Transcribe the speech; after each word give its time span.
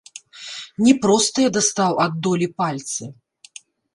Не 0.85 0.93
простыя 1.03 1.49
дастаў 1.59 1.93
ад 2.05 2.17
долі 2.27 2.47
пальцы. 2.61 3.03